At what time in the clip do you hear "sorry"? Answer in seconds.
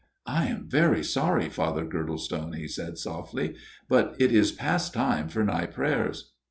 1.03-1.47